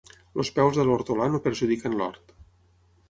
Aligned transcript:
Els 0.43 0.49
peus 0.55 0.79
de 0.79 0.85
l'hortolà 0.87 1.27
no 1.35 1.43
perjudiquen 1.49 1.99
l'hort. 2.01 2.35